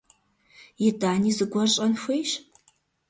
ИтӀани 0.87 1.31
зыгуэр 1.37 1.69
щӀэн 1.73 1.93
хуейщ. 2.01 2.31